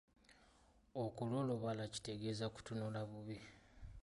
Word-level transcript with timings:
Okulolobala 1.03 1.83
kitegeeza 1.93 2.45
kutunula 2.55 2.99
bubi. 3.09 3.37